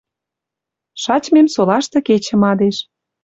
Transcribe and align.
Шачмем 1.01 1.47
солашты 1.53 1.99
кечӹ 2.07 2.35
мадеш 2.41 2.77